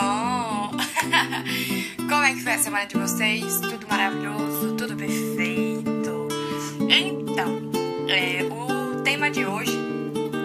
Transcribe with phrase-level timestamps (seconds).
[0.00, 0.70] bom?
[2.08, 3.60] Como é que foi a semana de vocês?
[3.60, 4.74] Tudo maravilhoso?
[4.76, 6.28] Tudo perfeito?
[6.88, 7.58] Então,
[8.08, 9.72] é, o tema de hoje,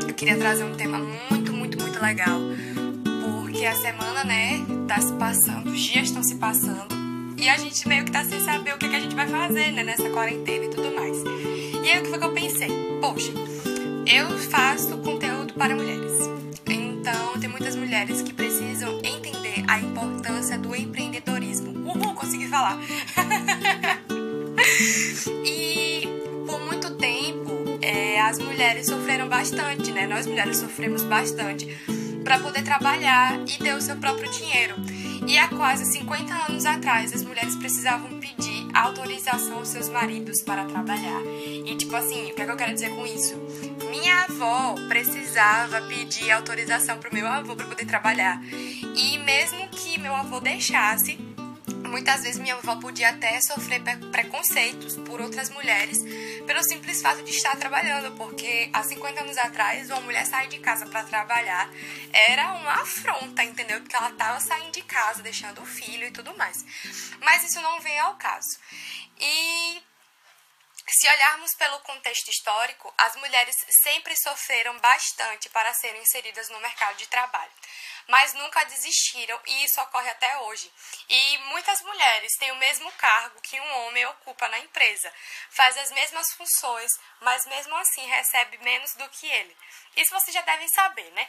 [0.08, 2.40] eu queria trazer um tema muito, muito, muito legal.
[3.22, 7.02] Porque a semana, né, tá se passando, os dias estão se passando.
[7.38, 9.72] E a gente meio que tá sem saber o que, que a gente vai fazer,
[9.72, 11.18] né, nessa quarentena e tudo mais.
[11.84, 12.70] E aí o que foi que eu pensei?
[13.02, 13.32] Poxa,
[14.06, 16.41] eu faço conteúdo para mulheres.
[28.62, 30.06] Mulheres sofreram bastante, né?
[30.06, 31.66] Nós mulheres sofremos bastante
[32.24, 34.76] para poder trabalhar e ter o seu próprio dinheiro.
[35.26, 40.64] E há quase 50 anos atrás, as mulheres precisavam pedir autorização aos seus maridos para
[40.66, 41.22] trabalhar.
[41.66, 43.36] E, tipo assim, o que, é que eu quero dizer com isso?
[43.90, 48.40] Minha avó precisava pedir autorização pro meu avô para poder trabalhar.
[48.96, 51.18] E mesmo que meu avô deixasse,
[51.90, 55.98] muitas vezes minha avó podia até sofrer preconceitos por outras mulheres
[56.46, 60.60] pelo simples fato de estar trabalhando, porque há 50 anos atrás uma mulher sair de
[60.60, 61.70] casa para trabalhar
[62.12, 63.80] era uma afronta, entendeu?
[63.82, 66.64] Porque ela estava saindo de casa, deixando o filho e tudo mais.
[67.20, 68.60] Mas isso não vem ao caso.
[69.20, 69.84] E
[70.88, 76.98] se olharmos pelo contexto histórico, as mulheres sempre sofreram bastante para serem inseridas no mercado
[76.98, 77.52] de trabalho,
[78.08, 80.72] mas nunca desistiram e isso ocorre até hoje.
[81.10, 85.14] E muitas mulheres têm o mesmo cargo que um homem ocupa na empresa,
[85.50, 89.58] faz as mesmas funções, mas mesmo assim recebe menos do que ele.
[89.96, 91.28] Isso vocês já devem saber, né?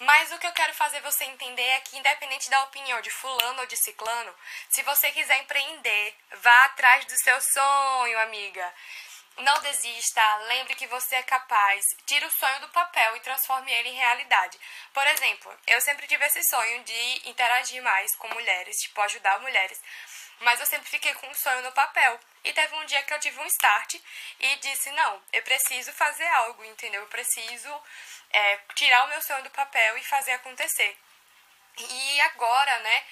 [0.00, 3.60] Mas o que eu quero fazer você entender é que, independente da opinião de fulano
[3.60, 4.34] ou de ciclano,
[4.70, 8.74] se você quiser empreender, vá atrás do seu sonho, amiga.
[9.38, 11.84] Não desista, lembre que você é capaz.
[12.04, 14.60] Tire o sonho do papel e transforme ele em realidade.
[14.92, 19.80] Por exemplo, eu sempre tive esse sonho de interagir mais com mulheres, tipo, ajudar mulheres.
[20.40, 22.18] Mas eu sempre fiquei com um sonho no papel.
[22.44, 23.94] E teve um dia que eu tive um start
[24.40, 27.02] e disse: não, eu preciso fazer algo, entendeu?
[27.02, 27.82] Eu preciso
[28.30, 30.96] é, tirar o meu sonho do papel e fazer acontecer.
[31.78, 33.04] E agora, né,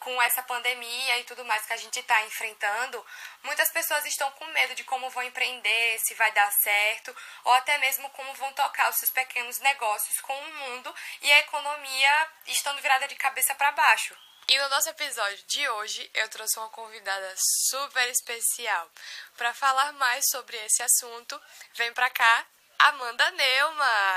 [0.00, 3.04] com essa pandemia e tudo mais que a gente está enfrentando,
[3.42, 7.14] muitas pessoas estão com medo de como vão empreender, se vai dar certo,
[7.44, 11.40] ou até mesmo como vão tocar os seus pequenos negócios com o mundo e a
[11.40, 14.16] economia estando virada de cabeça para baixo.
[14.48, 17.34] E no nosso episódio de hoje eu trouxe uma convidada
[17.68, 18.88] super especial
[19.36, 21.40] para falar mais sobre esse assunto.
[21.74, 22.46] Vem pra cá,
[22.78, 24.16] Amanda Neuma!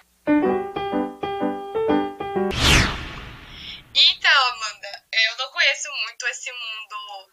[5.66, 7.32] conheço muito esse mundo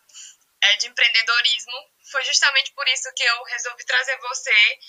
[0.61, 1.91] é, de empreendedorismo.
[2.11, 4.79] Foi justamente por isso que eu resolvi trazer você.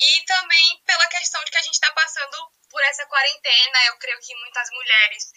[0.00, 3.84] E também pela questão de que a gente está passando por essa quarentena.
[3.86, 5.32] Eu creio que muitas mulheres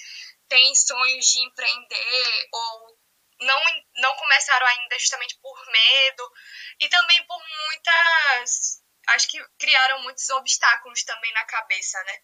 [0.50, 3.00] têm sonhos de empreender ou
[3.40, 3.64] não,
[3.98, 6.32] não começaram ainda justamente por medo
[6.80, 8.82] e também por muitas.
[9.08, 12.20] Acho que criaram muitos obstáculos também na cabeça, né?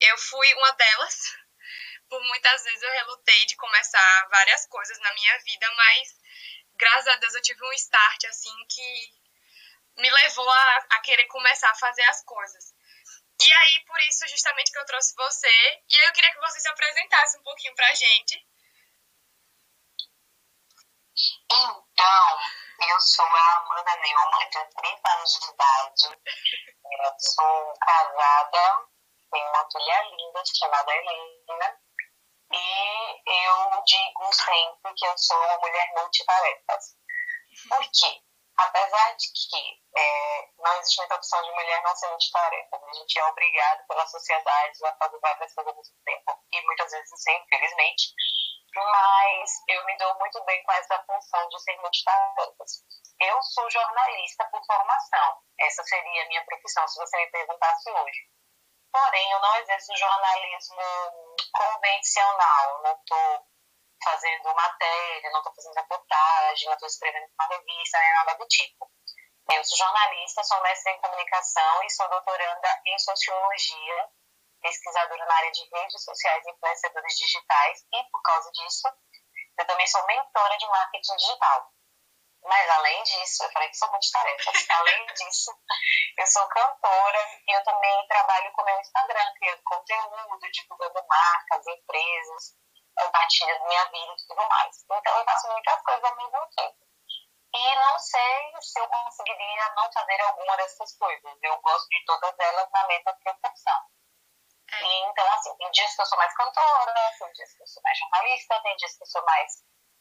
[0.00, 1.45] Eu fui uma delas.
[2.08, 6.16] Por muitas vezes eu relutei de começar várias coisas na minha vida, mas
[6.76, 9.10] graças a Deus eu tive um start assim que
[9.96, 12.74] me levou a, a querer começar a fazer as coisas.
[13.40, 15.82] E aí, por isso, justamente que eu trouxe você.
[15.90, 18.46] E aí eu queria que você se apresentasse um pouquinho pra gente.
[21.50, 22.40] Então,
[22.88, 26.20] eu sou a Amanda Neumann, tenho 30 anos de idade.
[27.02, 28.88] Eu sou casada,
[29.30, 31.80] tenho uma filha linda chamada Helena.
[32.52, 36.96] E eu digo sempre que eu sou uma mulher multitarefas.
[37.68, 38.22] Por quê?
[38.58, 43.18] Apesar de que é, não existe muita opção de mulher não ser multitarefas, a gente
[43.18, 46.44] é obrigado pela sociedade a fazer várias coisas ao mesmo tempo.
[46.52, 48.14] E muitas vezes, sim, infelizmente,
[48.74, 52.84] mas eu me dou muito bem com essa função de ser multitarefas.
[53.20, 58.20] Eu sou jornalista por formação, essa seria a minha profissão, se você me perguntasse hoje.
[58.92, 60.80] Porém, eu não exerço jornalismo
[61.52, 63.46] convencional, não estou
[64.02, 68.90] fazendo matéria, não estou fazendo reportagem, não estou escrevendo uma revista, nem nada do tipo.
[69.52, 74.08] Eu sou jornalista, sou mestre em comunicação e sou doutoranda em sociologia
[74.60, 78.88] pesquisadora na área de redes sociais e influenciadores digitais e, por causa disso,
[79.58, 81.72] eu também sou mentora de marketing digital.
[82.46, 84.46] Mas, além disso, eu falei que sou multitarefas.
[84.70, 85.50] além disso,
[86.16, 92.54] eu sou cantora e eu também trabalho com meu Instagram, criando conteúdo, divulgando marcas, empresas,
[92.96, 94.76] compartilhando minha vida e tudo mais.
[94.84, 96.86] Então, eu faço muitas coisas ao mesmo tempo.
[97.54, 101.38] E não sei se eu conseguiria não fazer alguma dessas coisas.
[101.42, 103.80] Eu gosto de todas elas na mesma proporção.
[104.72, 104.82] É.
[104.82, 107.82] E, então, assim, tem dias que eu sou mais cantora, tem dias que eu sou
[107.82, 109.52] mais jornalista, tem dias que eu sou mais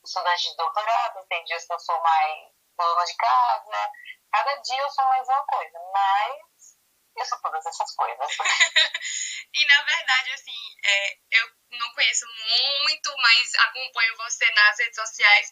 [0.05, 3.91] estudante de doutorado, tem dias que eu sou mais dona de casa.
[4.31, 6.77] Cada dia eu sou mais uma coisa, mas
[7.17, 8.37] eu sou todas essas coisas.
[9.53, 15.51] e na verdade, assim, é, eu não conheço muito, mas acompanho você nas redes sociais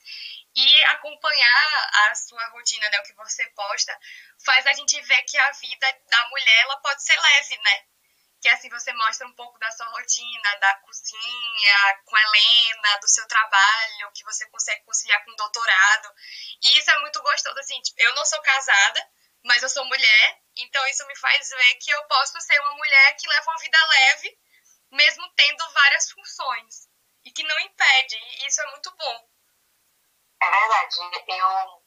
[0.55, 3.97] e acompanhar a sua rotina, né, o que você posta,
[4.45, 7.85] faz a gente ver que a vida da mulher ela pode ser leve, né?
[8.43, 13.07] Que assim você mostra um pouco da sua rotina, da cozinha, com a Helena, do
[13.07, 16.13] seu trabalho, que você consegue conciliar com o doutorado.
[16.61, 19.09] E isso é muito gostoso, assim, tipo, eu não sou casada,
[19.45, 23.15] mas eu sou mulher, então isso me faz ver que eu posso ser uma mulher
[23.15, 24.37] que leva uma vida leve,
[24.91, 26.89] mesmo tendo várias funções.
[27.23, 29.29] E que não impede, e isso é muito bom.
[30.41, 30.97] É verdade.
[31.29, 31.82] Eu,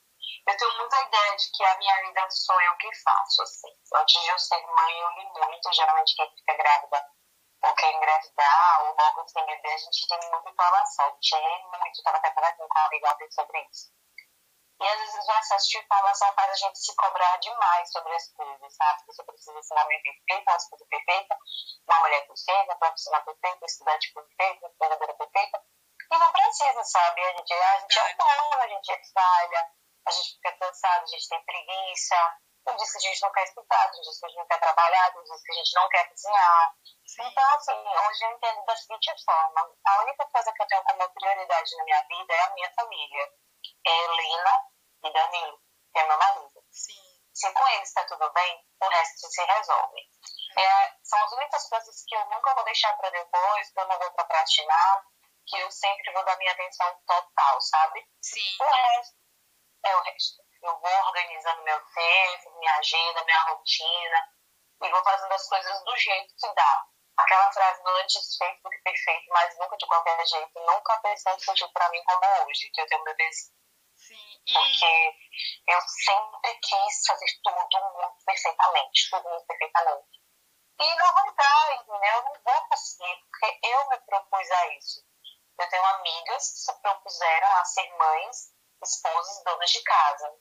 [0.46, 3.69] eu tenho muita ideia de que a minha vida sou eu que faço, assim.
[3.94, 5.73] Antes de eu ser mãe, eu li muito.
[5.73, 7.05] Geralmente quem fica grávida
[7.64, 11.06] ou quer engravidar ou logo sem bebê, a gente tem muita informação.
[11.06, 11.96] A gente lê muito.
[11.96, 13.90] Estava até falando com a amiga sobre isso.
[14.78, 18.28] E às vezes o excesso de informação faz a gente se cobrar demais sobre as
[18.32, 19.02] coisas, sabe?
[19.06, 21.38] Você precisa ser uma mãe perfeita, uma esposa perfeita,
[21.88, 25.62] uma mulher perfeita, uma profissional perfeita, estudante perfeita, empreendedora perfeita.
[26.12, 27.25] E não precisa, sabe?
[27.25, 29.70] A gente, a gente é humano, a gente é falha,
[30.06, 32.17] a gente fica cansado, a gente tem preguiça.
[32.64, 34.58] Tem dias que a gente não quer estudar, tem dias que a gente não quer
[34.58, 36.75] trabalhar, tem dias que a gente não quer cozinhar.
[37.20, 41.08] Então, assim, hoje eu entendo da seguinte forma: a única coisa que eu tenho como
[41.11, 43.32] prioridade na minha vida é a minha família.
[43.87, 44.61] É Helena
[45.05, 45.61] e Danilo,
[45.93, 46.64] que é meu marido.
[46.73, 47.17] Sim.
[47.32, 50.00] Se com eles está tudo bem, o resto se resolve.
[50.59, 53.99] É, são as únicas coisas que eu nunca vou deixar para depois, que eu não
[53.99, 55.05] vou procrastinar
[55.47, 58.05] que eu sempre vou dar minha atenção total, sabe?
[58.20, 58.56] Sim.
[58.61, 59.25] O resto
[59.87, 60.43] é o resto.
[60.62, 64.37] Eu vou organizando meu tempo, minha agenda, minha rotina
[64.83, 66.87] e vou fazendo as coisas do jeito que dá.
[67.17, 71.35] Aquela frase do antes feito do que perfeito, mas nunca de qualquer jeito, nunca pensei
[71.37, 73.56] que para mim como hoje, que eu tenho um bebezinho.
[73.97, 74.43] Sim.
[74.47, 74.53] E...
[74.53, 75.17] Porque
[75.69, 80.21] eu sempre quis fazer tudo muito perfeitamente, tudo muito perfeitamente.
[80.79, 82.17] E não vai dar, entendeu?
[82.17, 85.00] Eu não vou conseguir, porque eu me propus a isso.
[85.59, 90.32] Eu tenho amigas que se propuseram a ser mães, esposas, donas de casa.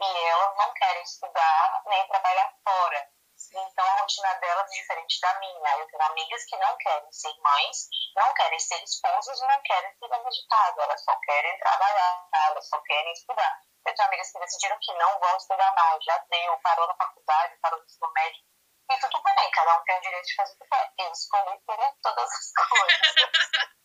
[0.00, 3.08] E elas não querem estudar nem trabalhar fora.
[3.52, 5.78] Então a rotina delas é diferente da minha.
[5.78, 10.08] Eu tenho amigas que não querem ser mães, não querem ser esposas, não querem ser
[10.08, 10.82] donas de casa.
[10.82, 13.62] Elas só querem trabalhar, elas só querem estudar.
[13.86, 17.58] Eu tenho amigas que decidiram que não vão estudar mais, já deu, parou na faculdade,
[17.62, 18.42] parou no ensino médio.
[18.90, 20.92] E tudo bem, cada um tem o direito de fazer o que quer.
[20.98, 21.60] Eu escolhi
[22.02, 23.14] todas as coisas.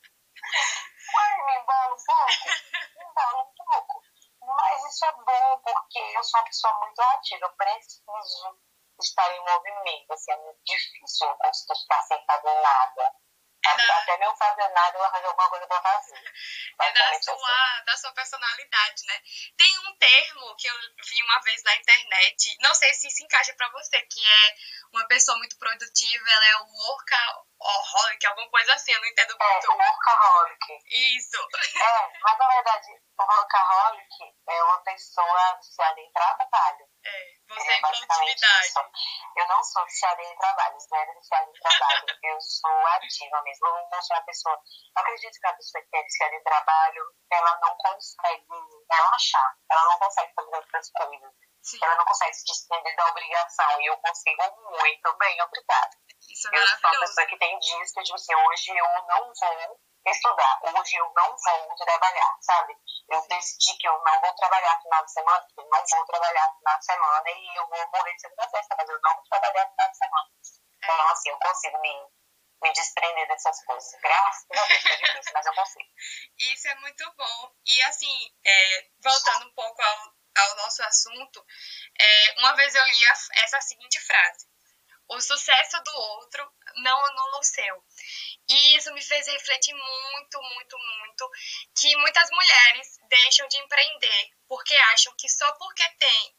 [1.15, 2.49] Ai, me embala um pouco,
[3.35, 4.01] um pouco.
[4.41, 8.59] Mas isso é bom porque eu sou uma pessoa muito ativa, eu preciso
[8.99, 13.15] estar em movimento, assim, é muito difícil eu conseguir ficar sem fazer nada.
[13.63, 13.97] Da...
[13.97, 16.21] Até meu fazer nada, eu arranjo alguma coisa pra fazer.
[16.81, 19.21] É da sua, da sua personalidade, né?
[19.57, 23.53] Tem um termo que eu vi uma vez na internet, não sei se se encaixa
[23.55, 24.55] pra você, que é
[24.91, 29.53] uma pessoa muito produtiva, ela é o workaholic, alguma coisa assim, eu não entendo é,
[29.53, 29.71] muito.
[29.71, 30.79] É, workaholic.
[31.17, 31.37] Isso.
[31.77, 32.87] É, mas na verdade,
[33.17, 36.92] o workaholic é uma pessoa viciada em trabalho.
[37.05, 38.65] É, você é, é em produtividade.
[38.65, 38.79] Isso.
[39.35, 42.05] Eu não sou viciada em trabalho, zero é viciada em trabalho.
[42.23, 43.67] eu sou ativa mesmo.
[43.67, 44.55] Eu não sou uma pessoa.
[44.55, 48.45] Eu acredito que a pessoa que é viciada em trabalho, ela não consegue
[48.89, 49.57] relaxar.
[49.71, 51.33] Ela não consegue fazer outras coisas.
[51.61, 51.79] Sim.
[51.81, 53.81] Ela não consegue se desprender da obrigação.
[53.81, 55.97] E eu consigo muito bem, obrigada.
[56.29, 59.07] Isso é eu sou uma pessoa que tem dias que eu digo assim, hoje eu
[59.07, 62.75] não vou estudar, hoje eu não vou trabalhar, sabe?
[63.09, 66.77] Eu decidi que eu não vou trabalhar final de semana, eu não vou trabalhar final
[66.77, 69.89] de semana e eu vou morrer de segunda festa, mas eu não vou trabalhar final
[69.89, 70.29] de semana.
[70.83, 72.07] Então, assim, eu consigo me,
[72.61, 74.01] me desprender dessas coisas.
[74.01, 75.89] Graças a Deus, é difícil, mas eu consigo.
[76.53, 77.51] Isso é muito bom.
[77.65, 81.45] E, assim, é, voltando um pouco ao, ao nosso assunto,
[81.99, 84.52] é, uma vez eu li a, essa seguinte frase.
[85.07, 87.83] O sucesso do outro não anula o seu.
[88.49, 91.31] E isso me fez refletir muito, muito, muito
[91.75, 96.35] que muitas mulheres deixam de empreender porque acham que só porque tem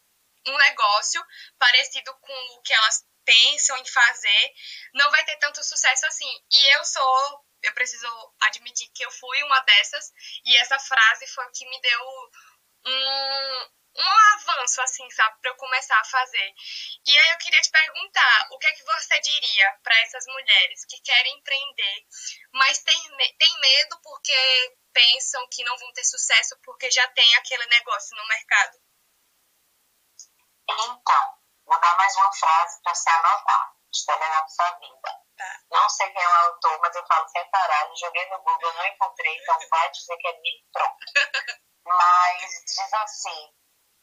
[0.47, 1.25] um negócio
[1.59, 4.54] parecido com o que elas pensam em fazer,
[4.94, 6.44] não vai ter tanto sucesso assim.
[6.52, 8.06] E eu sou, eu preciso
[8.40, 10.12] admitir que eu fui uma dessas,
[10.44, 12.30] e essa frase foi o que me deu
[12.87, 16.54] um, um avanço, assim, sabe, para eu começar a fazer.
[17.06, 20.84] E aí eu queria te perguntar, o que é que você diria para essas mulheres
[20.86, 22.06] que querem empreender,
[22.52, 27.66] mas tem, tem medo porque pensam que não vão ter sucesso porque já tem aquele
[27.66, 28.78] negócio no mercado?
[30.68, 33.74] Então, vou dar mais uma frase para você anotar.
[33.92, 35.24] Estelionato Sua Vida.
[35.36, 35.60] Tá.
[35.70, 37.88] Não sei quem é o autor, mas eu falo sem parar.
[37.94, 41.04] Joguei no Google, não encontrei, então vai dizer que é mim, pronto.
[41.86, 43.54] mas diz assim: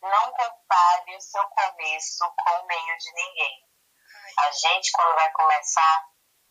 [0.01, 3.65] não compare o seu começo com o meio de ninguém.
[4.39, 6.05] A gente, quando vai começar,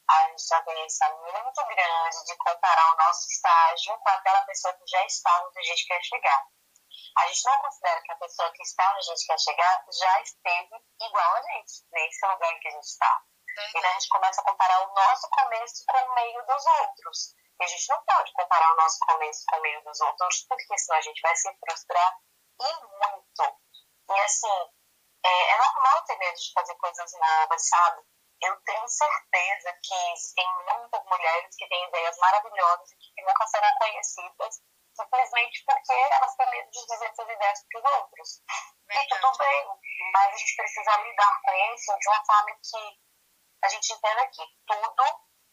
[0.09, 4.75] a gente tem uma tendência muito grande de comparar o nosso estágio com aquela pessoa
[4.75, 6.47] que já está onde a gente quer chegar.
[7.19, 10.21] A gente não considera que a pessoa que está onde a gente quer chegar já
[10.21, 13.23] esteve igual a gente, nesse lugar em que a gente está.
[13.75, 17.35] Então a gente começa a comparar o nosso começo com o meio dos outros.
[17.61, 20.78] E a gente não pode comparar o nosso começo com o meio dos outros, porque
[20.78, 22.19] senão a gente vai se frustrar
[22.61, 23.61] e muito.
[24.11, 24.71] E assim,
[25.25, 28.02] é, é normal ter medo de fazer coisas novas, sabe?
[28.43, 33.71] Eu tenho certeza que existem muitas mulheres que têm ideias maravilhosas e que nunca serão
[33.79, 34.62] conhecidas
[34.95, 38.43] simplesmente porque elas têm medo de dizer suas ideias para os outros.
[38.87, 39.07] Verdade.
[39.07, 39.67] E tudo bem,
[40.12, 43.00] mas a gente precisa lidar com isso de uma forma que
[43.62, 45.05] a gente entenda que tudo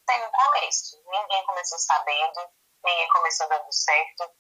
[0.08, 1.04] tem um começo.
[1.06, 4.32] Ninguém começou sabendo, ninguém começou dando certo.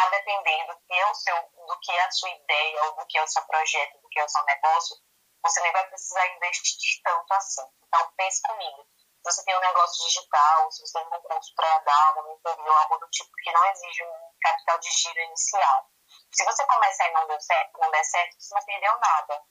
[0.00, 3.06] A depender do que é o seu, do que é a sua ideia, ou do
[3.06, 4.96] que é o seu projeto, do que é o seu negócio,
[5.42, 7.66] você nem vai precisar investir tanto assim.
[7.82, 8.86] Então pense comigo
[9.20, 12.76] se você tem um negócio digital, se você tem um curso para dar, um interior,
[12.78, 15.90] algo do tipo que não exige um capital de giro inicial.
[16.32, 19.44] Se você começar e não der certo, não der certo, você não perdeu nada.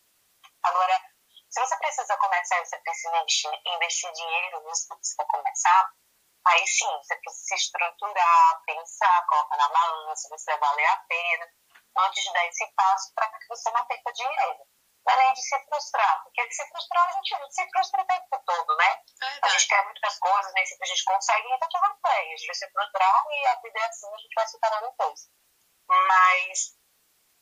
[0.64, 1.02] Agora,
[1.50, 5.94] se você precisa começar e você precisa investir, investir dinheiro nisso que você vai começar,
[6.46, 11.48] aí sim, você precisa se estruturar, pensar, colocar na balança, se vai valer a pena,
[11.98, 14.68] antes de dar esse passo para que você não perca dinheiro
[15.10, 19.02] além de se frustrar, porque se frustrar a gente se frustra o tempo todo, né?
[19.22, 22.38] É a gente quer muitas coisas, nem sempre a gente consegue, tá tudo bem, a
[22.38, 25.20] gente vai se frustrar e a vida é assim, a gente vai se parar depois.
[25.88, 26.78] Mas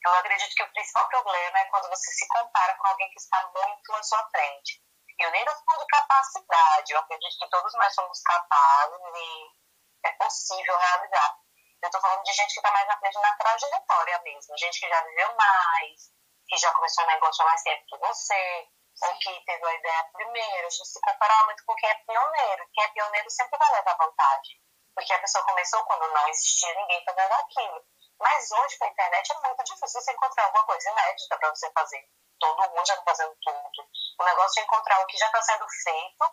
[0.06, 3.52] eu acredito que o principal problema é quando você se compara com alguém que está
[3.54, 4.82] muito à sua frente.
[5.20, 10.12] Eu nem estou falando de capacidade, eu acredito que todos nós somos capazes e é
[10.12, 11.38] possível realizar.
[11.82, 14.90] Eu estou falando de gente que está mais na frente na trajetória mesmo, gente que
[14.90, 16.12] já viveu mais,
[16.48, 18.70] que já começou um negócio há mais tempo que você,
[19.02, 20.68] ou que teve a ideia primeiro.
[20.68, 22.70] A gente se compara muito com quem é pioneiro.
[22.74, 24.62] Quem é pioneiro sempre vai levar vantagem.
[24.96, 27.86] Porque a pessoa começou quando não existia ninguém fazendo aquilo.
[28.20, 31.72] Mas hoje, com a internet, é muito difícil você encontrar alguma coisa inédita para você
[31.72, 32.10] fazer.
[32.40, 33.90] Todo mundo já está fazendo tudo.
[34.20, 36.26] O negócio é encontrar o que já está sendo feito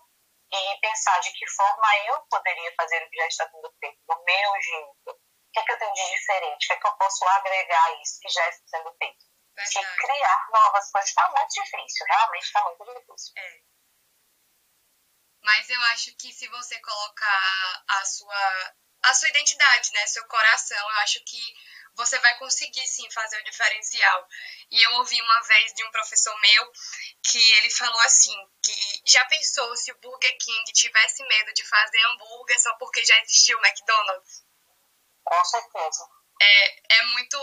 [0.52, 4.24] e pensar de que forma eu poderia fazer o que já está sendo feito, do
[4.24, 5.10] meu jeito.
[5.10, 6.64] O que é que eu tenho de diferente?
[6.64, 9.24] O que é que eu posso agregar a isso que já está sendo feito?
[9.54, 9.86] Verdade.
[9.86, 13.32] de criar novas coisas está muito difícil, realmente está muito difícil.
[13.36, 13.60] É.
[15.42, 20.78] Mas eu acho que se você colocar a sua, a sua identidade, né, seu coração,
[20.78, 21.54] eu acho que
[21.94, 24.28] você vai conseguir sim fazer o diferencial.
[24.70, 26.72] E eu ouvi uma vez de um professor meu
[27.22, 28.74] que ele falou assim, que
[29.06, 33.56] já pensou se o Burger King tivesse medo de fazer hambúrguer só porque já existia
[33.56, 34.44] o McDonald's?
[35.22, 37.38] Com certeza é, é, muito,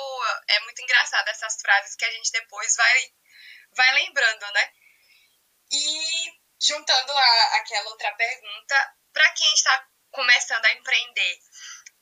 [0.48, 3.13] é muito engraçado essas frases que a gente depois vai,
[3.74, 4.74] vai lembrando, né?
[5.72, 11.39] E juntando a, aquela outra pergunta, para quem está começando a empreender,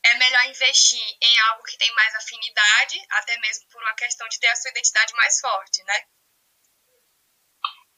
[0.02, 4.38] é melhor investir em algo que tem mais afinidade, até mesmo por uma questão de
[4.38, 6.06] ter a sua identidade mais forte, né?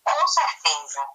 [0.04, 1.06] Com certeza.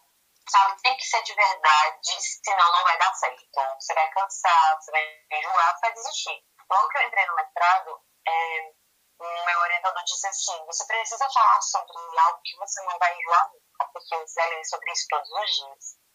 [0.50, 3.76] Sabe, tem que ser de verdade, senão não vai dar certo.
[3.80, 6.44] Você vai cansar, você vai enjoar, você vai desistir.
[6.72, 8.74] Logo que eu entrei no mestrado, é,
[9.20, 13.92] meu orientador disse assim: você precisa falar sobre algo que você não vai enjoar nunca,
[13.92, 16.07] porque você ler sobre isso todos os dias.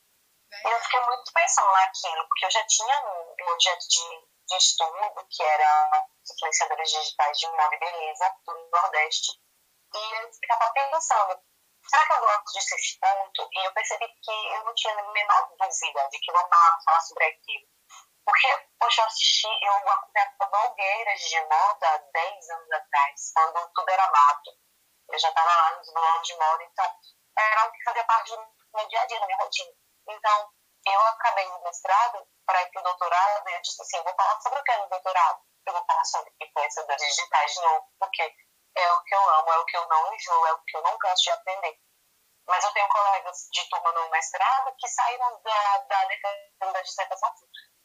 [0.52, 5.26] E eu fiquei muito pensando naquilo, porque eu já tinha um, objeto de, de estudo,
[5.30, 9.32] que era influenciadores digitais de moda e beleza, do Nordeste.
[9.94, 11.42] E eu ficava pensando,
[11.88, 13.48] será que eu gosto de esse ponto?
[13.50, 17.00] E eu percebi que eu não tinha a menor dúvida de que eu amava falar
[17.00, 17.66] sobre aquilo.
[18.24, 23.88] Porque, poxa, eu assisti, eu acompanhava blogueiras de moda há 10 anos atrás, quando tudo
[23.90, 24.50] era mato.
[25.10, 26.94] Eu já estava lá nos blogs de moda, então
[27.36, 29.81] era o que fazia parte do meu dia a dia, da minha rotina.
[30.08, 30.50] Então,
[30.86, 34.14] eu acabei no mestrado para ir para o doutorado e eu disse assim, eu vou
[34.14, 35.40] falar sobre o que é no doutorado.
[35.66, 38.34] Eu vou falar sobre influenciadores digitais de novo, porque
[38.76, 40.82] é o que eu amo, é o que eu não enjoo, é o que eu
[40.82, 41.78] não canso de aprender.
[42.48, 47.32] Mas eu tenho colegas de turma no mestrado que saíram da, da defesa da dissertação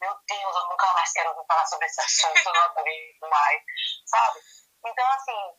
[0.00, 3.62] meu Deus, eu nunca mais quero falar sobre esse assunto, não aguento mais,
[4.06, 4.40] sabe?
[4.86, 5.56] Então, assim,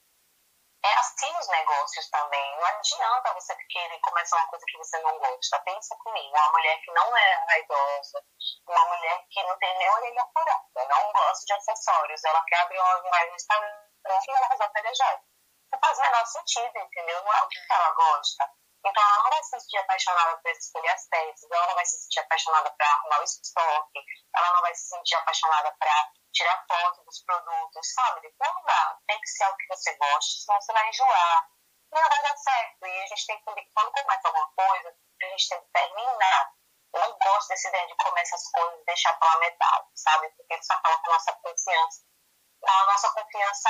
[0.84, 2.58] é assim os negócios também.
[2.58, 5.60] Não adianta você querer começar uma coisa que você não gosta.
[5.60, 8.24] Pensa comigo, uma mulher que não é raidosa,
[8.68, 12.80] uma mulher que não tem nem orelha furada, não gosta de acessórios, ela quer abrir
[12.80, 14.94] uma live no Instagram e ela resolve vender
[15.72, 17.24] Não faz o menor sentido, entendeu?
[17.24, 18.59] Não é o que ela gosta.
[18.86, 22.02] Então, ela não vai se sentir apaixonada por escolher as peças, ela não vai se
[22.02, 24.06] sentir apaixonada para arrumar o estoque,
[24.36, 28.34] ela não vai se sentir apaixonada para tirar foto dos produtos, sabe?
[28.40, 28.98] Não dá.
[29.08, 31.50] Tem que ser algo que você goste, senão você vai enjoar.
[31.92, 32.86] E não vai dar certo.
[32.86, 35.72] E a gente tem que entender que quando começa alguma coisa, a gente tem que
[35.72, 36.54] terminar.
[36.94, 40.30] Eu não gosto dessa ideia de começar as coisas e deixar pela metade, sabe?
[40.32, 42.02] Porque isso fala com a nossa confiança,
[42.62, 43.70] com a nossa confiança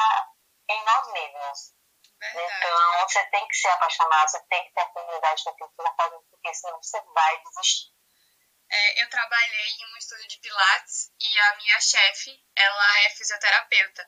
[0.69, 1.78] em nós mesmos.
[2.19, 2.53] Verdade.
[2.57, 5.81] Então, você tem que ser apaixonado, você tem que ter afinidade com aquilo que você
[5.81, 7.99] está fazendo, porque senão você vai desistir.
[8.71, 14.07] É, eu trabalhei em um estúdio de pilates e a minha chefe, ela é fisioterapeuta.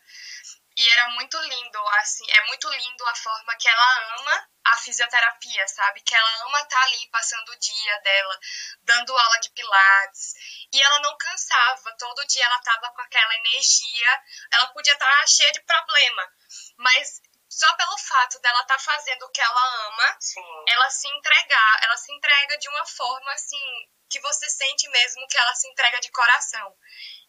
[0.77, 5.67] E era muito lindo, assim, é muito lindo a forma que ela ama a fisioterapia,
[5.67, 6.01] sabe?
[6.01, 8.39] Que ela ama estar tá ali passando o dia dela,
[8.83, 10.33] dando aula de pilates.
[10.71, 14.23] E ela não cansava, todo dia ela tava com aquela energia.
[14.51, 16.31] Ela podia estar tá cheia de problema,
[16.77, 20.63] mas só pelo fato dela estar tá fazendo o que ela ama, Sim.
[20.69, 25.37] ela se entregar, ela se entrega de uma forma assim que você sente mesmo que
[25.37, 26.73] ela se entrega de coração.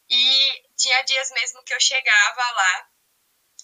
[0.09, 2.89] E tinha dias mesmo que eu chegava lá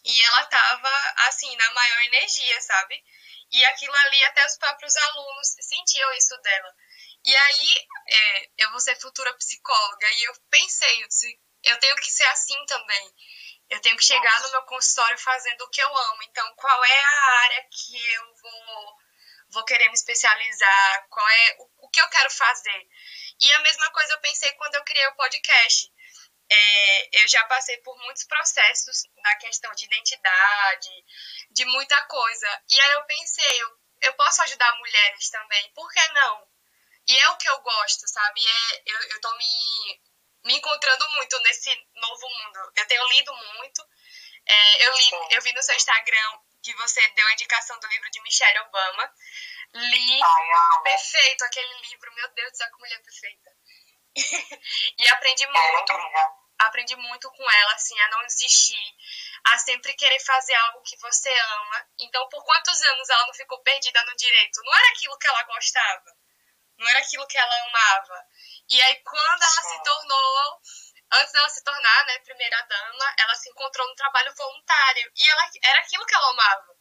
[0.05, 0.91] e ela tava
[1.29, 3.05] assim na maior energia, sabe?
[3.53, 6.75] E aquilo ali até os próprios alunos sentiam isso dela.
[7.25, 11.97] E aí é, eu vou ser futura psicóloga e eu pensei, eu, disse, eu tenho
[11.97, 13.15] que ser assim também.
[13.71, 16.23] Eu tenho que chegar no meu consultório fazendo o que eu amo.
[16.23, 18.97] Então, qual é a área que eu vou,
[19.51, 21.07] vou querer me especializar?
[21.11, 22.89] Qual é o, o que eu quero fazer?
[23.41, 25.93] E a mesma coisa eu pensei quando eu criei o podcast.
[26.51, 31.05] É, eu já passei por muitos processos na questão de identidade,
[31.51, 32.63] de muita coisa.
[32.71, 36.49] E aí eu pensei, eu, eu posso ajudar mulheres também, por que não?
[37.07, 38.41] E é o que eu gosto, sabe?
[38.47, 40.01] É, eu, eu tô me
[40.45, 42.73] me encontrando muito nesse novo mundo.
[42.76, 43.83] Eu tenho lido muito.
[44.47, 48.11] É, eu, li, eu vi no seu Instagram que você deu a indicação do livro
[48.11, 49.12] de Michelle Obama.
[49.74, 52.14] Li Ai, perfeito aquele livro.
[52.14, 53.51] Meu Deus do céu, que mulher perfeita.
[54.98, 55.92] e aprendi é muito.
[56.59, 58.96] Aprendi muito com ela, assim, a não desistir,
[59.44, 61.87] a sempre querer fazer algo que você ama.
[62.01, 64.61] Então, por quantos anos ela não ficou perdida no direito?
[64.64, 66.16] Não era aquilo que ela gostava,
[66.77, 68.27] não era aquilo que ela amava.
[68.68, 70.61] E aí, quando ela se tornou,
[71.12, 75.12] antes dela se tornar, né, primeira dama, ela se encontrou no trabalho voluntário.
[75.16, 76.76] E ela era aquilo que ela amava.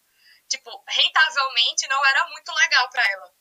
[0.49, 3.33] Tipo, rentavelmente não era muito legal para ela.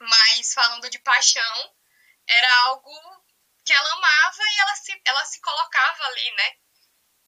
[0.00, 1.76] Mas falando de paixão,
[2.26, 2.92] era algo
[3.64, 6.56] que ela amava e ela se, ela se colocava ali, né?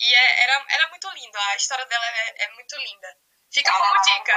[0.00, 3.16] E é, era, era muito lindo, a história dela é, é muito linda.
[3.52, 4.36] Fica como dica.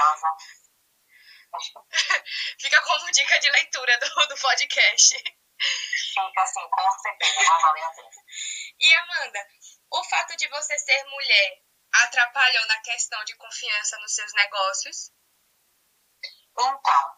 [2.60, 5.37] Fica como dica de leitura do, do podcast.
[5.60, 7.74] Fica assim, com certeza, uma
[8.80, 9.48] E Amanda,
[9.92, 11.62] o fato de você ser mulher
[12.04, 15.12] atrapalhou na questão de confiança nos seus negócios?
[16.60, 17.16] Então,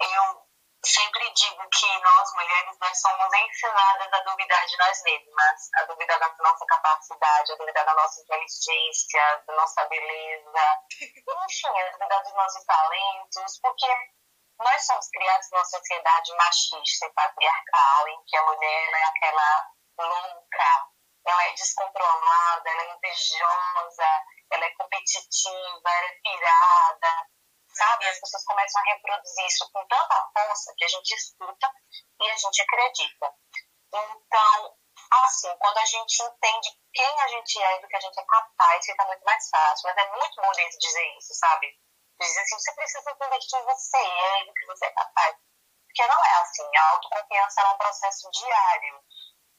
[0.00, 0.48] eu
[0.84, 6.18] sempre digo que nós mulheres nós somos ensinadas a duvidar de nós mesmas, a duvidar
[6.18, 12.34] da nossa capacidade, a duvidar da nossa inteligência, da nossa beleza, enfim, a duvidar dos
[12.34, 13.86] nossos talentos, porque
[14.58, 20.88] nós somos criados numa sociedade machista e patriarcal, em que a mulher é aquela louca,
[21.26, 24.08] ela é descontrolada, ela é invejosa,
[24.52, 27.28] ela é competitiva, ela é pirada,
[27.74, 28.06] sabe?
[28.06, 31.70] As pessoas começam a reproduzir isso com tanta força que a gente escuta
[32.20, 33.34] e a gente acredita.
[33.92, 34.76] Então,
[35.22, 38.24] assim, quando a gente entende quem a gente é e do que a gente é
[38.24, 39.88] capaz, fica muito mais fácil.
[39.88, 41.78] Mas é muito bonito dizer isso, sabe?
[42.20, 45.36] Dizer assim, você precisa entender quem você é do que você é capaz.
[45.86, 46.76] Porque não é assim.
[46.76, 49.04] A autoconfiança é um processo diário.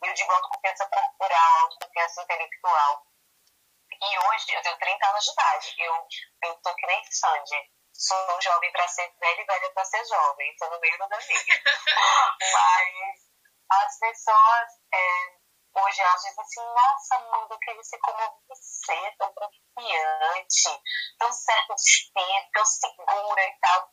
[0.03, 3.07] Eu digo autoconfiança corporal, autoconfiança intelectual.
[4.01, 5.75] E hoje eu tenho 30 anos de idade.
[5.79, 6.07] Eu,
[6.43, 7.71] eu tô que nem Sandy.
[7.93, 10.51] Sou jovem para ser velha e velha para ser jovem.
[10.51, 11.39] Estou no meio do caminho.
[12.53, 13.25] Mas
[13.69, 15.34] as pessoas é,
[15.75, 20.81] hoje elas dizem assim, nossa, mãe, eu queria ser como você, tão confiante,
[21.19, 22.11] tão certo de si,
[22.53, 23.91] tão segura e tal.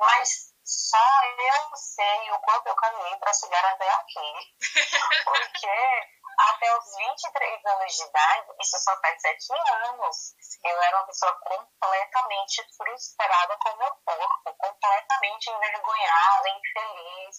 [0.00, 4.56] Mas só eu sei o quanto eu caminhei para chegar até aqui.
[5.24, 9.52] Porque até os 23 anos de idade, isso só faz 7
[9.86, 17.36] anos, eu era uma pessoa completamente frustrada com o meu corpo, completamente envergonhada, infeliz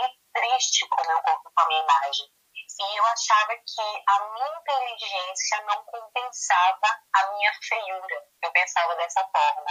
[0.00, 2.43] e triste com o meu corpo, com a minha imagem.
[2.80, 8.22] E eu achava que a minha inteligência não compensava a minha feiura.
[8.42, 9.70] Eu pensava dessa forma.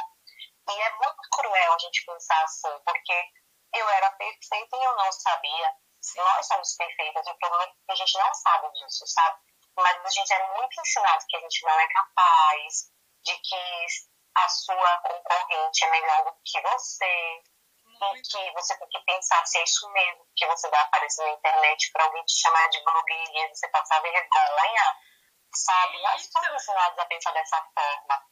[0.69, 3.31] E é muito cruel a gente pensar assim, porque
[3.73, 5.75] eu era perfeita e eu não sabia.
[6.15, 9.39] Nós somos perfeitas, o problema é que a gente não sabe disso, sabe?
[9.75, 12.91] Mas a gente é muito ensinado que a gente não é capaz,
[13.23, 13.85] de que
[14.35, 17.43] a sua concorrente é melhor do que você,
[18.15, 21.31] e que você tem que pensar se é isso mesmo que você vai aparecer na
[21.31, 24.97] internet para alguém te chamar de blogueirinha e você passar vergonha,
[25.55, 26.01] sabe?
[26.01, 28.25] Nós estamos ensinados a pensar dessa forma.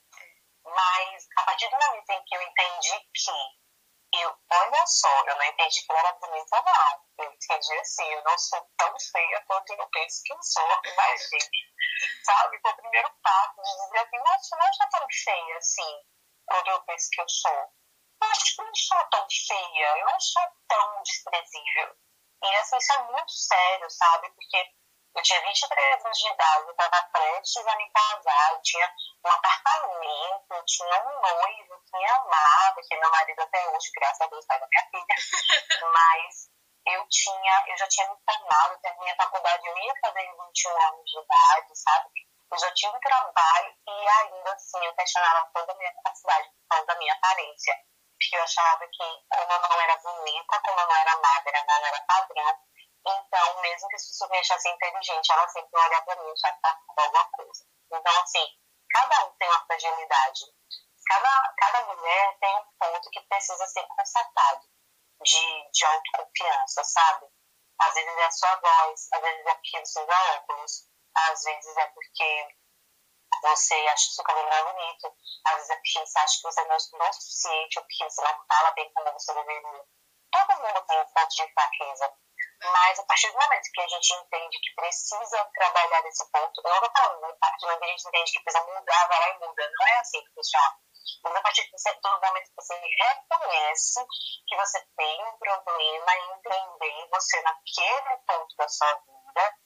[0.63, 5.45] Mas a partir do momento em que eu entendi que eu, olha só, eu não
[5.45, 7.25] entendi que eu era bonita, não.
[7.25, 11.49] Eu entendi assim, eu não sou tão feia quanto eu penso que eu sou, imagine.
[12.23, 12.59] Sabe?
[12.61, 16.03] Foi o primeiro passo de dizer assim, nossa, não sou tão feia assim,
[16.45, 17.80] quanto eu penso que eu sou eu
[18.23, 21.95] acho que eu não sou tão feia, eu não sou tão desprezível.
[22.43, 24.31] E assim, isso é muito sério, sabe?
[24.31, 24.57] Porque
[25.13, 28.93] eu tinha 23 anos de idade, eu estava prestes a me casar, eu tinha
[29.25, 33.91] um apartamento, eu tinha um noivo que me amava, que é meu marido até hoje,
[33.93, 35.15] graças a Deus, pai da minha filha.
[35.93, 36.49] Mas
[36.87, 41.05] eu tinha, eu já tinha me formado, terminei a faculdade, eu ia fazer 21 anos
[41.05, 42.09] de idade, sabe?
[42.51, 46.67] Eu já tinha um trabalho e ainda assim eu questionava toda a minha capacidade por
[46.69, 47.90] causa da minha aparência
[48.21, 49.03] porque eu achava que
[49.33, 52.59] como eu não era bonita, como eu não era magra, não era padrão,
[53.01, 56.57] então, mesmo que as pessoas me achassem inteligente, ela sempre olhava para mim e achava
[56.61, 57.65] que alguma coisa.
[57.91, 58.47] Então, assim,
[58.91, 60.45] cada um tem uma fragilidade.
[61.07, 64.61] Cada, cada mulher tem um ponto que precisa ser constatado
[65.23, 67.25] de, de autoconfiança, sabe?
[67.79, 70.71] Às vezes é a sua voz, às vezes é porque você usa óculos,
[71.15, 72.47] às vezes é porque
[73.41, 75.15] você acha que seu cabelo não é bonito,
[75.45, 78.71] às vezes porque você acha que você não é o suficiente, porque você não fala
[78.71, 79.85] bem como você deveria.
[80.31, 82.13] Todo mundo tem um ponto de fraqueza.
[82.63, 86.69] Mas a partir do momento que a gente entende que precisa trabalhar nesse ponto, eu
[86.69, 89.29] não falando, a partir do momento que a gente entende que precisa mudar, vai lá
[89.29, 89.71] e muda.
[89.71, 90.77] Não é assim que funciona.
[91.23, 94.05] Mas a partir todo momento que você reconhece
[94.47, 99.57] que você tem um problema em empreender você naquele ponto da sua vida,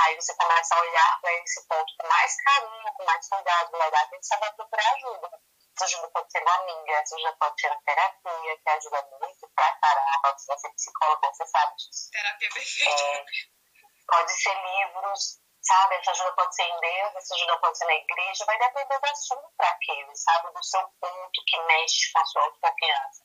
[0.00, 3.90] Aí você começa a olhar para esse ponto com mais carinho, com mais cuidado, vai
[3.90, 5.30] dar atenção, vai procurar ajuda.
[5.76, 9.50] Essa ajuda pode ser uma amiga, essa ajuda pode ser a terapia, que ajuda muito
[9.54, 10.38] pra caramba.
[10.38, 12.10] Se você é psicólogo, você sabe disso.
[12.12, 13.02] Terapia perfeita.
[13.02, 13.24] É,
[14.06, 15.94] pode ser livros, sabe?
[15.96, 19.14] Essa ajuda pode ser em Deus, essa ajuda pode ser na igreja, vai depender da
[19.14, 20.52] sua fraqueza, sabe?
[20.52, 23.24] Do seu ponto que mexe com a sua autoconfiança.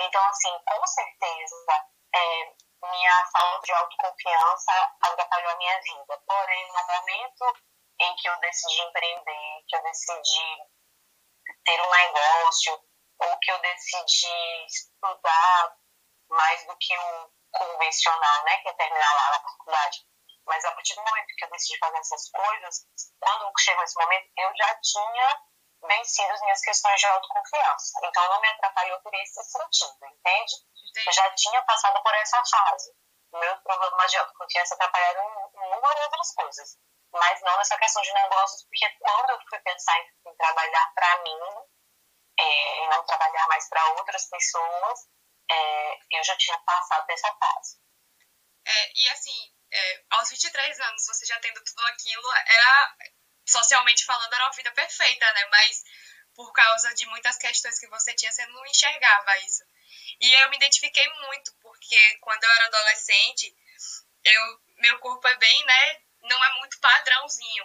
[0.00, 6.22] Então, assim, com certeza, é, minha falta de autoconfiança atrapalhou a minha vida.
[6.26, 7.56] Porém, no momento
[8.00, 10.56] em que eu decidi empreender, que eu decidi
[11.64, 12.80] ter um negócio,
[13.20, 15.76] ou que eu decidi estudar
[16.30, 20.06] mais do que o convencional, né, que é terminar lá na faculdade.
[20.46, 22.86] Mas a partir do momento que eu decidi fazer essas coisas,
[23.20, 25.42] quando chegou esse momento, eu já tinha
[25.82, 27.92] vencido as minhas questões de autoconfiança.
[28.04, 30.54] Então não me atrapalhou por esse sentido, entende?
[31.06, 32.92] Eu já tinha passado por essa fase.
[33.32, 36.78] Meus problemas de autoconfiança atrapalharam em ou outras coisas.
[37.12, 41.40] Mas não nessa questão de negócios, porque quando eu fui pensar em, trabalhar para mim,
[42.38, 45.00] é, e não trabalhar mais para outras pessoas,
[45.50, 47.78] é, eu já tinha passado dessa fase.
[48.66, 52.96] É, e assim, é, aos 23 anos, você já tendo tudo aquilo, era,
[53.46, 55.46] socialmente falando, era uma vida perfeita, né?
[55.50, 55.82] Mas
[56.38, 59.64] por causa de muitas questões que você tinha, você não enxergava isso.
[60.20, 63.52] E eu me identifiquei muito, porque quando eu era adolescente,
[64.22, 66.00] eu, meu corpo é bem, né?
[66.22, 67.64] Não é muito padrãozinho.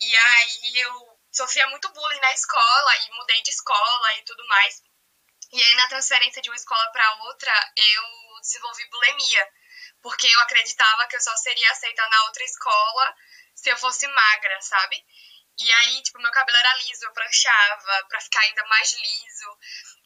[0.00, 4.82] E aí eu sofria muito bullying na escola e mudei de escola e tudo mais.
[5.52, 9.52] E aí na transferência de uma escola para outra, eu desenvolvi bulimia,
[10.00, 13.14] porque eu acreditava que eu só seria aceita na outra escola
[13.54, 15.04] se eu fosse magra, sabe?
[15.60, 19.58] E aí, tipo, meu cabelo era liso, eu pranchava pra ficar ainda mais liso.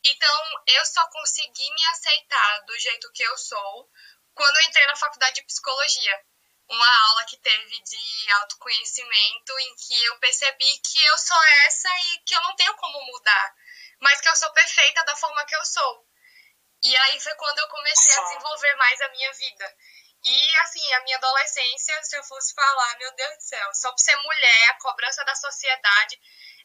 [0.04, 3.88] Então, eu só consegui me aceitar do jeito que eu sou
[4.34, 6.24] quando eu entrei na faculdade de psicologia.
[6.68, 12.18] Uma aula que teve de autoconhecimento em que eu percebi que eu sou essa e
[12.26, 13.54] que eu não tenho como mudar,
[14.00, 16.04] mas que eu sou perfeita da forma que eu sou.
[16.82, 19.76] E aí foi quando eu comecei a desenvolver mais a minha vida.
[20.24, 23.98] E, assim, a minha adolescência, se eu fosse falar, meu Deus do céu, só por
[23.98, 26.18] ser mulher, a cobrança da sociedade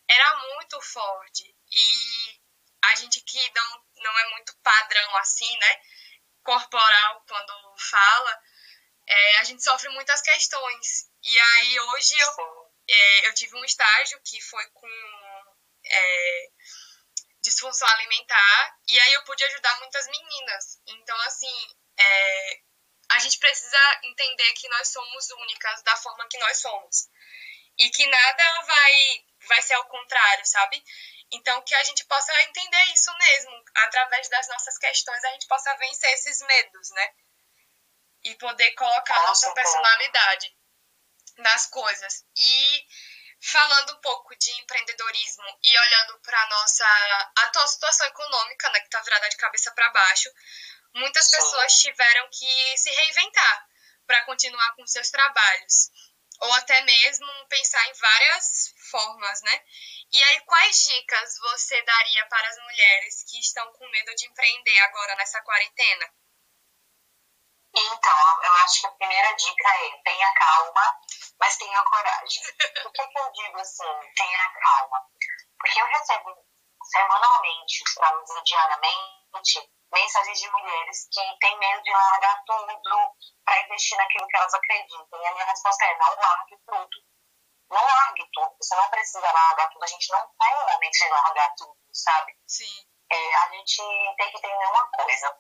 [0.08, 1.56] era muito forte.
[1.70, 2.40] E
[2.86, 5.82] a gente que não, não é muito padrão assim, né?
[6.42, 8.42] Corporal, quando fala,
[9.06, 11.10] é, a gente sofre muitas questões.
[11.22, 14.88] E aí, hoje, eu, é, eu tive um estágio que foi com
[15.86, 16.50] é,
[17.42, 20.82] disfunção alimentar, e aí eu pude ajudar muitas meninas.
[20.88, 22.62] Então, assim, é,
[23.10, 27.10] a gente precisa entender que nós somos únicas da forma que nós somos.
[27.78, 30.84] E que nada vai, vai ser ao contrário, sabe?
[31.32, 35.76] Então, que a gente possa entender isso mesmo, através das nossas questões, a gente possa
[35.78, 37.14] vencer esses medos, né?
[38.24, 40.54] E poder colocar a nossa personalidade
[41.38, 42.26] nas coisas.
[42.36, 42.88] E
[43.42, 48.88] falando um pouco de empreendedorismo e olhando para a nossa atual situação econômica, né, que
[48.88, 50.30] está virada de cabeça para baixo,
[50.96, 53.68] muitas pessoas tiveram que se reinventar
[54.06, 55.92] para continuar com seus trabalhos,
[56.42, 59.64] ou até mesmo pensar em várias formas, né?
[60.12, 64.80] E aí, quais dicas você daria para as mulheres que estão com medo de empreender
[64.80, 66.12] agora nessa quarentena?
[67.76, 71.00] Então, eu acho que a primeira dica é tenha calma,
[71.40, 72.44] mas tenha coragem.
[72.84, 73.84] Por que, que eu digo assim,
[74.16, 74.98] tenha calma?
[75.60, 76.48] Porque eu recebo
[76.84, 79.19] semanalmente, para não dizer diariamente,
[79.92, 82.82] mensagens de mulheres que têm medo de largar tudo
[83.46, 85.22] para investir naquilo que elas acreditam.
[85.22, 86.98] E a minha resposta é: não largue tudo.
[87.70, 88.56] Não largue tudo.
[88.62, 89.84] Você não precisa largar tudo.
[89.84, 92.36] A gente não tem o momento de largar tudo, sabe?
[92.48, 92.86] Sim.
[93.12, 93.78] É, a gente
[94.18, 95.38] tem que entender uma coisa.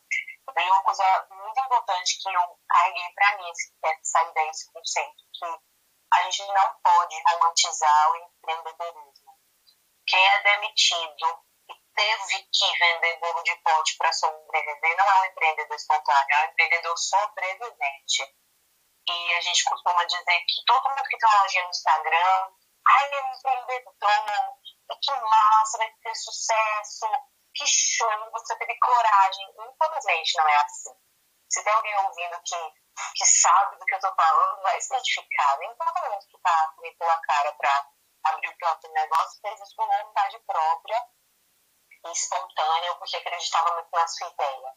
[0.56, 3.52] Tem uma coisa muito importante que eu carreguei para mim,
[3.84, 5.45] essa ideia, esse conceito, que
[6.12, 9.39] a gente não pode romantizar o empreendedorismo.
[10.08, 11.45] Quem é demitido
[11.99, 16.51] teve que vender bolo de pote para sobreviver não é um empreendedor espontâneo, é um
[16.51, 18.23] empreendedor sobrevivente.
[19.09, 22.53] E a gente costuma dizer que todo mundo que tem uma loja no Instagram,
[22.88, 23.93] ai, é um empreendedor,
[25.01, 27.05] que massa, vai ter sucesso,
[27.53, 29.53] que show, você teve coragem.
[29.59, 30.95] Infelizmente não é assim.
[31.49, 32.73] Se tem alguém ouvindo que,
[33.15, 35.57] que sabe do que eu estou falando, vai se identificar.
[35.57, 37.88] Nem todo mundo que está metendo a cara para
[38.25, 41.18] abrir o próprio negócio fez isso por vontade própria
[42.05, 44.73] espontânea porque acreditava muito na sua ideia.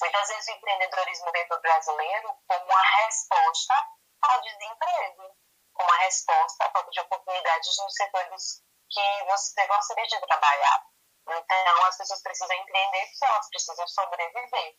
[0.00, 3.74] Muitas vezes o empreendedorismo vem para o brasileiro como uma resposta
[4.22, 5.36] ao desemprego,
[5.74, 10.86] como uma resposta à falta de oportunidades nos setores que você gostaria de trabalhar.
[11.28, 14.74] Então, as pessoas precisam empreender porque elas precisam sobreviver.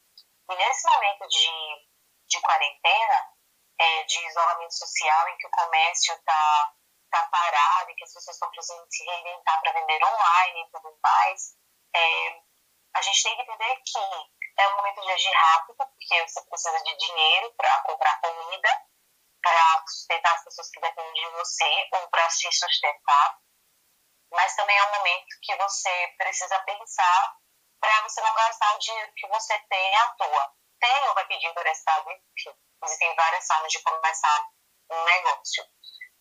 [0.50, 1.88] E nesse momento de,
[2.28, 3.30] de quarentena,
[3.80, 6.74] é, de isolamento social, em que o comércio está
[7.10, 11.00] tá parado, em que as pessoas estão precisando se reinventar para vender online e tudo
[11.04, 11.56] mais,
[11.96, 12.42] é,
[12.94, 14.00] a gente tem que entender que
[14.58, 18.70] é um momento de agir rápido, porque você precisa de dinheiro para comprar comida,
[19.42, 23.40] para sustentar as pessoas que dependem de você ou para se sustentar.
[24.32, 27.38] Mas também é um momento que você precisa pensar
[27.80, 30.56] para você não gastar o dinheiro que você tem à toa.
[30.80, 32.56] Tem ou vai pedir emprestado, enfim.
[32.84, 34.50] Existem várias formas de começar
[34.92, 35.64] um negócio.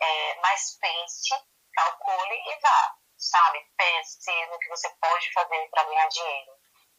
[0.03, 1.35] É, mas pense,
[1.75, 3.61] calcule e vá sabe?
[3.77, 6.53] Pense no que você pode fazer para ganhar dinheiro.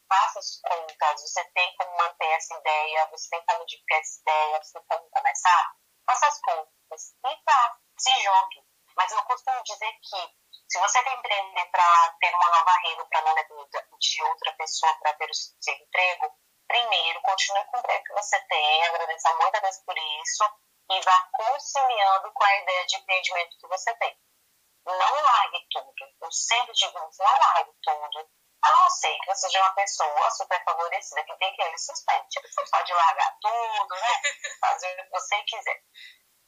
[0.07, 4.63] Faça as contas, você tem como manter essa ideia, você tem como divulgar essa ideia,
[4.63, 5.71] você tem como começar.
[6.05, 8.63] Faça as contas e vá, se jogue.
[8.95, 10.35] Mas eu costumo dizer que
[10.67, 13.67] se você quer empreender para ter uma nova renda, para não depender
[13.99, 18.85] de outra pessoa para ter o seu emprego, primeiro continue com o que você tem,
[18.85, 20.43] agradeça muito a por isso
[20.91, 24.17] e vá conciliando com a ideia de empreendimento que você tem
[24.85, 25.93] não largue tudo.
[26.21, 28.29] Eu sempre digo isso, não largue tudo.
[28.63, 32.39] A não ser que você seja uma pessoa super favorecida, que tem aquele suspense.
[32.41, 34.21] Você pode largar tudo, né?
[34.61, 35.81] Fazer o que você quiser.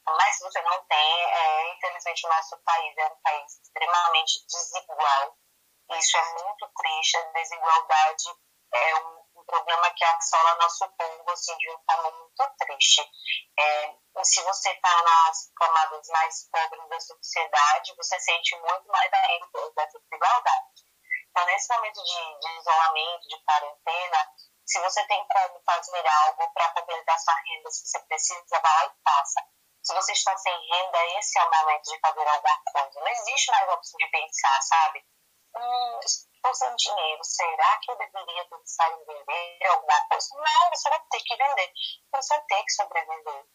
[0.06, 5.36] Mas se você não tem, é, infelizmente o nosso país é um país extremamente desigual.
[5.92, 7.16] Isso é muito triste.
[7.16, 8.24] A desigualdade
[8.74, 9.13] é um
[9.44, 13.02] um problema que assola nosso povo assim, de uma forma muito triste.
[13.58, 19.46] É, se você está nas camadas mais pobres da sociedade, você sente muito mais ainda
[19.76, 20.84] dessa desigualdade.
[21.30, 24.28] Então, nesse momento de, de isolamento, de quarentena,
[24.64, 28.86] se você tem como fazer algo para completar sua renda, se você precisa, vá lá
[28.86, 29.40] e faça.
[29.82, 33.00] Se você está sem renda, esse é o momento de fazer alguma coisa.
[33.00, 35.04] Não existe mais opção de pensar, sabe?
[35.56, 40.28] Hum, estou sem dinheiro, será que eu deveria pensar em vender alguma coisa?
[40.34, 41.72] Não, você vai ter que vender,
[42.12, 43.46] você vai ter que sobreviver.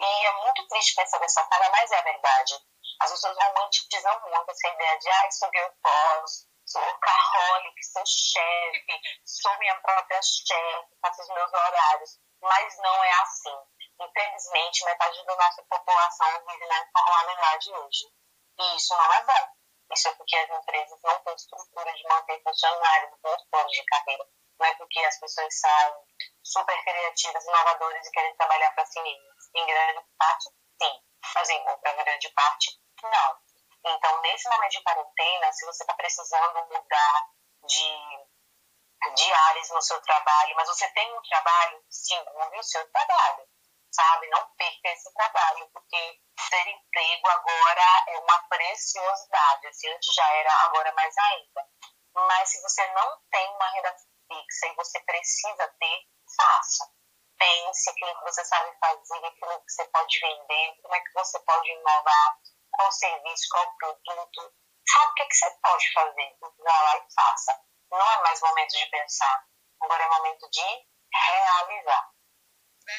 [0.00, 2.54] E é muito triste pensar dessa forma, mas é a verdade.
[3.00, 9.00] As pessoas romantizam muito essa ideia de, ah, sou eu posso, sou workaholic, sou chefe,
[9.24, 12.20] sou minha própria chefe, faço os meus horários.
[12.40, 13.56] Mas não é assim.
[14.00, 18.12] Infelizmente, metade da nossa população vive na informalidade hoje.
[18.58, 19.61] E isso não é bom.
[19.94, 24.26] Isso porque as empresas não têm estrutura de manter funcionários, bons planos de carreira.
[24.58, 26.06] Não é porque as pessoas são
[26.42, 29.50] super criativas, inovadoras e querem trabalhar para si mesmas.
[29.54, 30.50] Em grande parte,
[30.82, 31.02] sim.
[31.34, 33.38] Mas em outra grande parte, não.
[33.84, 37.28] Então, nesse momento de quarentena, se você está precisando mudar
[37.66, 43.51] de, de áreas no seu trabalho, mas você tem um trabalho, segure o seu trabalho
[43.92, 44.28] sabe?
[44.28, 49.66] Não perca esse trabalho, porque ter emprego agora é uma preciosidade.
[49.66, 51.66] Assim, antes já era, agora mais ainda.
[52.14, 53.96] Mas se você não tem uma renda
[54.28, 56.90] fixa e você precisa ter, faça.
[57.38, 61.38] Pense aquilo que você sabe fazer, aquilo que você pode vender, como é que você
[61.40, 62.38] pode inovar.
[62.76, 64.54] qual serviço, qual produto.
[64.88, 66.36] Sabe o que, é que você pode fazer?
[66.40, 67.60] Vá lá e faça.
[67.90, 69.44] Não é mais momento de pensar.
[69.82, 72.11] Agora é momento de realizar.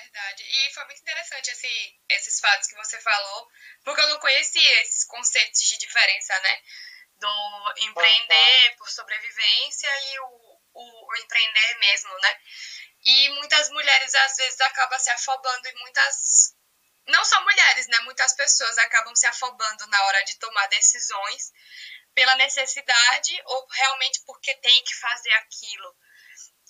[0.01, 0.43] Verdade.
[0.43, 3.47] E foi muito interessante esse, esses fatos que você falou,
[3.83, 6.61] porque eu não conhecia esses conceitos de diferença, né?
[7.17, 12.41] Do empreender por sobrevivência e o, o, o empreender mesmo, né?
[13.05, 16.55] E muitas mulheres às vezes acabam se afobando em muitas.
[17.07, 17.99] Não só mulheres, né?
[17.99, 21.51] Muitas pessoas acabam se afobando na hora de tomar decisões
[22.15, 25.95] pela necessidade ou realmente porque tem que fazer aquilo.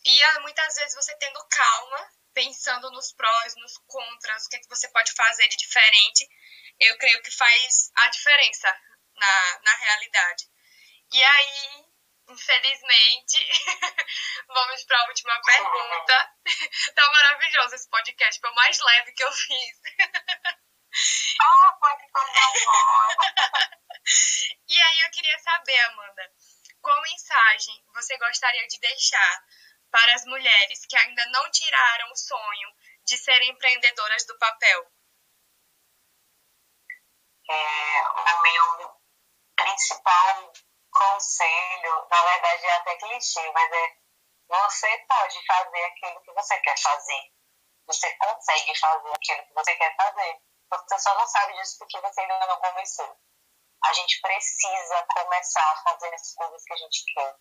[0.06, 4.60] E ah, muitas vezes você tendo calma, pensando nos prós, nos contras, o que, é
[4.60, 6.28] que você pode fazer de diferente,
[6.80, 8.68] eu creio que faz a diferença
[9.16, 10.46] na, na realidade.
[11.12, 11.86] E aí,
[12.30, 13.48] infelizmente,
[14.48, 16.36] vamos para a última pergunta.
[16.96, 19.78] tá maravilhoso esse podcast, foi o mais leve que eu fiz.
[21.40, 22.04] Ah, pode
[24.68, 26.32] E aí eu queria saber, Amanda,
[26.82, 29.44] qual mensagem você gostaria de deixar
[29.94, 32.70] para as mulheres que ainda não tiraram o sonho
[33.06, 34.92] de serem empreendedoras do papel?
[37.48, 39.02] É, o meu
[39.56, 40.52] principal
[40.92, 43.98] conselho, na verdade é até clichê, mas é
[44.50, 47.32] você pode fazer aquilo que você quer fazer.
[47.86, 50.42] Você consegue fazer aquilo que você quer fazer.
[50.72, 53.16] Você só não sabe disso porque você ainda não começou.
[53.86, 57.36] A gente precisa começar a fazer as coisas que a gente quer.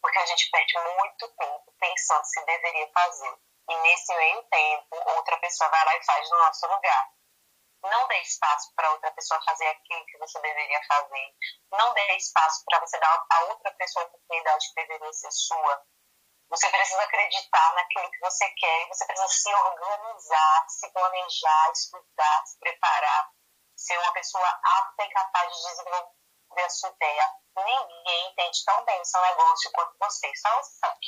[0.00, 3.38] Porque a gente perde muito tempo pensando se deveria fazer.
[3.70, 7.10] E nesse meio tempo, outra pessoa vai lá e faz no nosso lugar.
[7.82, 11.34] Não dê espaço para outra pessoa fazer aquilo que você deveria fazer.
[11.72, 15.86] Não dê espaço para você dar a outra pessoa a oportunidade que deveria ser sua.
[16.50, 22.46] Você precisa acreditar naquilo que você quer e você precisa se organizar, se planejar, estudar,
[22.46, 23.30] se preparar,
[23.76, 26.17] ser uma pessoa apta e capaz de desenvolver
[26.64, 27.32] a sua ideia.
[27.56, 30.32] Ninguém entende tão bem o seu negócio quanto você.
[30.36, 30.98] Só você sabe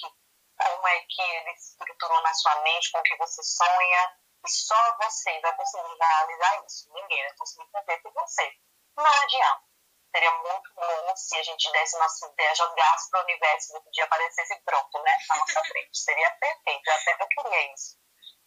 [0.59, 4.51] como é que ele se estruturou na sua mente, com o que você sonha, e
[4.51, 6.93] só você vai conseguir realizar isso.
[6.93, 8.53] Ninguém vai conseguir fazer por você.
[8.97, 9.71] Não adianta.
[10.13, 14.05] Seria muito bom se a gente desse nossa ideia, jogasse para o universo e dia
[14.05, 15.17] aparecesse pronto, né?
[15.29, 15.97] Na nossa frente.
[15.97, 16.89] Seria perfeito.
[16.89, 17.97] Eu até eu queria isso.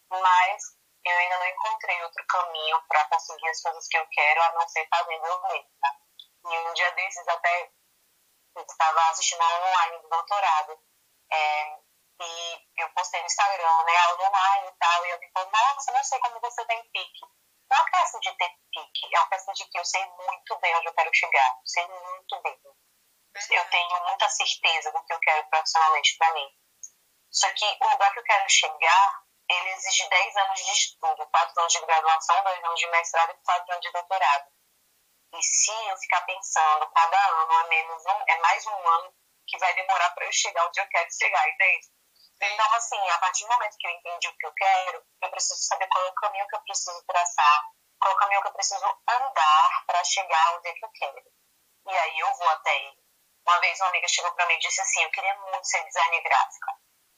[0.09, 0.63] Mas
[1.05, 4.67] eu ainda não encontrei outro caminho para conseguir as coisas que eu quero, a não
[4.67, 6.02] ser fazendo eu mesma.
[6.45, 7.71] E um dia desses até
[8.55, 10.79] eu estava assistindo a online do doutorado.
[11.31, 11.79] É,
[12.21, 16.03] e eu postei no Instagram, né, aula online e tal, e eu falei, nossa, não
[16.03, 17.25] sei como você tem pique.
[17.69, 20.59] Não é uma questão de ter pique, é uma questão de que eu sei muito
[20.59, 22.59] bem onde eu quero chegar, eu sei muito bem.
[23.49, 26.49] Eu tenho muita certeza do que eu quero profissionalmente para mim.
[27.31, 31.59] Só que o lugar que eu quero chegar, ele exige 10 anos de estudo, 4
[31.59, 34.51] anos de graduação, 2 anos de mestrado e 4 anos de doutorado.
[35.33, 39.13] E se eu ficar pensando, cada ano é menos um, é mais um ano
[39.47, 41.87] que vai demorar para eu chegar onde eu quero chegar, entende?
[42.41, 45.59] Então, assim, a partir do momento que eu entendi o que eu quero, eu preciso
[45.63, 47.63] saber qual é o caminho que eu preciso traçar,
[47.99, 51.23] qual é o caminho que eu preciso andar para chegar onde é que eu quero.
[51.87, 53.03] E aí eu vou até ele.
[53.45, 56.21] Uma vez uma amiga chegou para mim e disse assim: Eu queria muito ser designer
[56.21, 56.71] gráfica.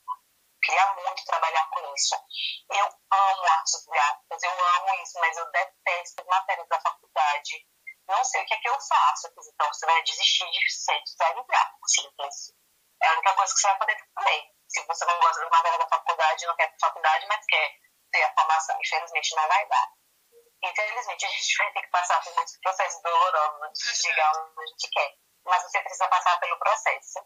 [0.08, 2.16] Eu queria muito trabalhar com isso.
[2.72, 7.68] Eu amo artes gráficas, eu amo isso, mas eu detesto matérias da faculdade.
[8.08, 9.28] Não sei o que é que eu faço.
[9.28, 11.90] Então você vai desistir de ser designer gráfico.
[11.90, 12.54] Simples.
[13.02, 15.78] É a única coisa que você vai poder fazer se você não gosta da matéria
[15.78, 17.72] da faculdade, não quer faculdade, mas quer
[18.12, 18.78] ter a formação.
[18.82, 19.88] Infelizmente, não vai dar.
[20.64, 24.68] Infelizmente, a gente vai ter que passar por muitos processos dolorosos de chegar onde a
[24.68, 25.14] gente quer.
[25.46, 27.20] Mas você precisa passar pelo processo.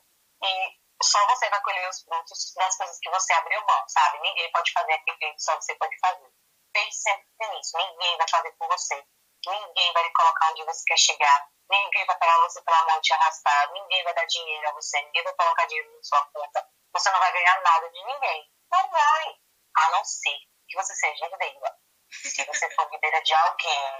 [0.43, 4.19] E só você vai colher os frutos das coisas que você abriu mão, sabe?
[4.19, 6.29] Ninguém pode fazer aquilo que só você pode fazer.
[6.73, 7.77] Pense sempre nisso.
[7.77, 9.07] Ninguém vai fazer por você.
[9.49, 11.47] Ninguém vai lhe colocar onde você quer chegar.
[11.69, 13.71] Ninguém vai pegar você pela mão e te arrastar.
[13.71, 15.01] Ninguém vai dar dinheiro a você.
[15.01, 18.51] Ninguém vai colocar dinheiro na sua conta você não vai ganhar nada de ninguém.
[18.71, 19.35] Não vai.
[19.77, 21.75] A não ser que você seja herdeira.
[22.12, 23.97] Se você for herdeira de alguém,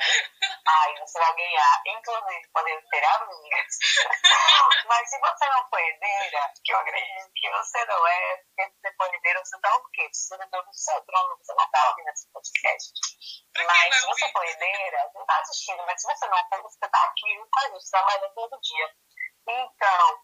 [0.68, 3.78] aí você vai ganhar, inclusive podendo ter amigas.
[4.88, 8.82] Mas se você não for herdeira, que eu acredito que você não é, porque se
[8.82, 10.10] você for herdeira, você tá o quê?
[10.12, 12.92] Você não tá no seu trono, você não tá ouvindo esse podcast.
[13.66, 17.04] Mas se você for herdeira, você tá assistindo, mas se você não for, você tá
[17.06, 18.96] aqui com a gente, trabalhando todo dia.
[19.48, 20.24] Então,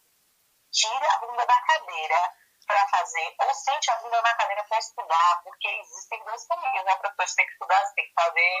[0.72, 5.40] tira a bunda da cadeira para fazer, ou sente a bunda na cadeira para estudar,
[5.44, 6.96] porque existem dois caminhos, né?
[6.96, 8.60] Para você tem que estudar, você tem que fazer.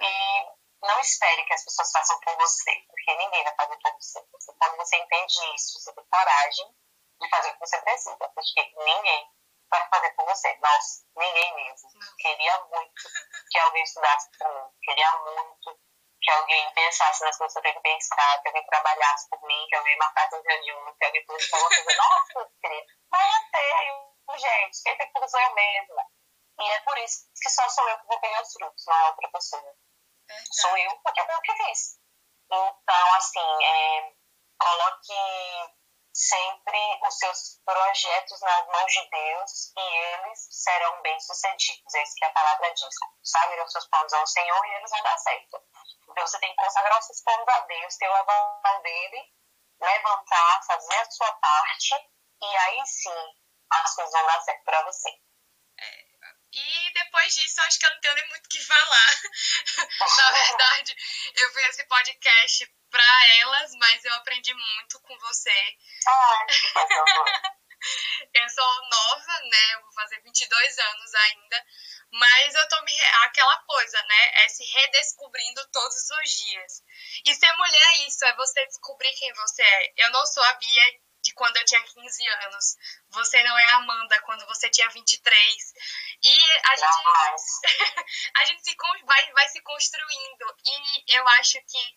[0.00, 4.20] E não espere que as pessoas façam por você, porque ninguém vai fazer por você.
[4.58, 6.76] Quando você entende isso, você tem coragem
[7.20, 9.30] de fazer o que você precisa, porque ninguém
[9.70, 10.56] vai fazer por você.
[10.56, 11.88] Nossa, ninguém mesmo.
[12.18, 13.02] Queria muito
[13.50, 14.70] que alguém estudasse para mim.
[14.82, 15.80] Queria muito
[16.26, 19.66] que alguém pensasse nas coisas que eu tenho que pensar, que alguém trabalhasse por mim,
[19.68, 21.96] que alguém marcasse um reunião, que alguém fosse alguma coisa.
[21.96, 26.02] Nossa, querida, vai ter, gente, quem tem que sou eu mesma.
[26.58, 29.06] E é por isso que só sou eu que vou pegar os frutos, não é
[29.06, 29.76] outra pessoa.
[30.28, 32.00] É sou eu porque é eu que fiz.
[32.46, 34.12] Então, assim, é,
[34.58, 35.14] coloque
[36.16, 41.94] sempre os seus projetos nas mãos de Deus e eles serão bem-sucedidos.
[41.94, 42.94] É isso que a palavra diz.
[43.22, 45.62] Sabe os seus planos ao Senhor e eles vão dar certo.
[46.08, 49.34] Então você tem que consagrar os seus planos a Deus, ter o aval dele,
[49.78, 51.94] levantar, fazer a sua parte
[52.40, 53.34] e aí sim
[53.70, 55.10] as coisas vão dar certo para você.
[55.78, 56.06] É,
[56.54, 59.20] e depois disso, acho que eu não tenho nem muito o que falar.
[60.16, 60.96] Na verdade,
[61.34, 65.76] eu fiz esse podcast para elas, mas eu aprendi muito com você.
[66.08, 66.46] Ah,
[68.32, 69.74] eu sou nova, né?
[69.74, 71.66] Eu vou fazer 22 anos ainda,
[72.12, 74.44] mas eu tô me aquela coisa, né?
[74.44, 76.82] É se redescobrindo todos os dias.
[77.26, 79.92] E ser mulher é isso, é você descobrir quem você é.
[79.98, 82.76] Eu não sou a Bia de quando eu tinha 15 anos.
[83.10, 85.74] Você não é a Amanda quando você tinha 23.
[86.22, 87.64] E a gente,
[88.36, 90.56] a gente se, vai, vai se construindo.
[90.64, 91.96] E eu acho que.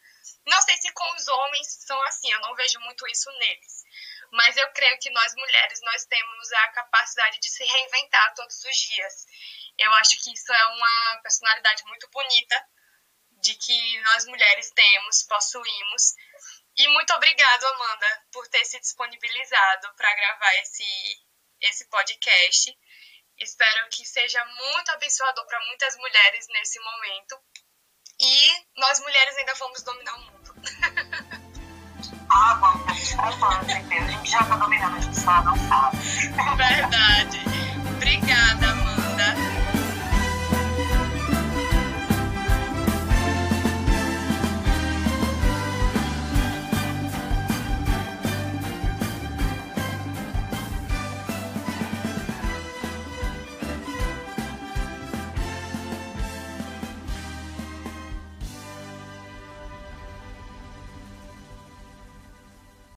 [0.49, 3.83] Não sei se com os homens são assim, eu não vejo muito isso neles.
[4.31, 8.77] Mas eu creio que nós mulheres, nós temos a capacidade de se reinventar todos os
[8.77, 9.25] dias.
[9.77, 12.65] Eu acho que isso é uma personalidade muito bonita
[13.41, 16.13] de que nós mulheres temos, possuímos.
[16.75, 20.85] E muito obrigado, Amanda, por ter se disponibilizado para gravar esse,
[21.61, 22.77] esse podcast.
[23.37, 27.41] Espero que seja muito abençoador para muitas mulheres nesse momento.
[28.19, 30.38] E nós mulheres ainda vamos dominar o mundo.
[32.29, 34.05] Ah, vamos, com certeza.
[34.05, 35.97] A gente já está dominando, a gente só não sabe.
[36.57, 37.41] Verdade.
[37.95, 38.78] Obrigada,